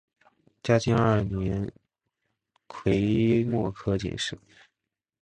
[0.63, 1.71] 嘉靖二年
[2.67, 4.35] 癸未科进士。